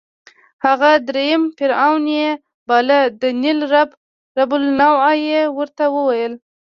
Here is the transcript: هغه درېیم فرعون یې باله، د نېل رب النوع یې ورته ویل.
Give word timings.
هغه 0.65 0.91
درېیم 1.09 1.43
فرعون 1.57 2.03
یې 2.17 2.29
باله، 2.67 2.99
د 3.21 3.23
نېل 3.41 3.59
رب 3.73 4.51
النوع 4.59 5.05
یې 5.27 5.41
ورته 5.57 5.83
ویل. 5.93 6.33